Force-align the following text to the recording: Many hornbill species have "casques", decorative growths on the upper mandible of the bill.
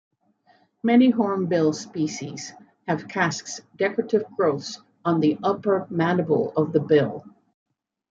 Many 0.81 1.11
hornbill 1.11 1.73
species 1.73 2.53
have 2.87 3.07
"casques", 3.07 3.61
decorative 3.75 4.23
growths 4.35 4.81
on 5.05 5.19
the 5.19 5.37
upper 5.43 5.85
mandible 5.91 6.51
of 6.57 6.73
the 6.73 6.79
bill. 6.79 7.23